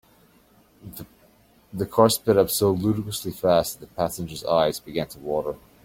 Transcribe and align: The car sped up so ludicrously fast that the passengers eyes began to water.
The 1.71 1.85
car 1.85 2.09
sped 2.09 2.35
up 2.35 2.49
so 2.49 2.71
ludicrously 2.71 3.31
fast 3.31 3.79
that 3.79 3.85
the 3.89 3.93
passengers 3.93 4.43
eyes 4.43 4.79
began 4.79 5.07
to 5.09 5.19
water. 5.19 5.57